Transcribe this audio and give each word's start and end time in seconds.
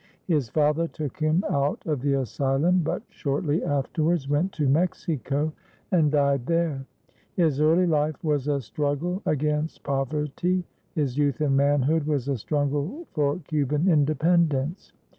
His 0.25 0.49
father 0.49 0.87
took 0.87 1.19
him 1.19 1.43
out 1.47 1.85
of 1.85 2.01
the 2.01 2.13
asylum, 2.15 2.79
but 2.79 3.03
shortly 3.09 3.63
afterwards 3.63 4.27
went 4.27 4.51
to 4.53 4.67
Mexico 4.67 5.53
and 5.91 6.11
died 6.11 6.47
there. 6.47 6.87
His 7.35 7.61
early 7.61 7.85
life 7.85 8.15
was 8.23 8.47
a 8.47 8.61
struggle 8.61 9.21
against 9.27 9.83
poverty; 9.83 10.63
his 10.95 11.19
youth 11.19 11.39
and 11.39 11.55
manhood 11.55 12.07
was 12.07 12.27
a 12.27 12.35
struggle 12.35 13.05
for 13.13 13.37
Cuban 13.47 13.87
independence. 13.87 14.91